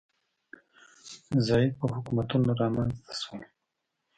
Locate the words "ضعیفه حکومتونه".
1.47-2.49